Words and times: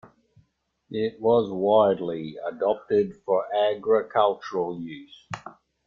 It 0.89 1.21
was 1.21 1.51
widely 1.51 2.35
adopted 2.43 3.17
for 3.23 3.45
agricultural 3.55 4.79
use. 4.81 5.27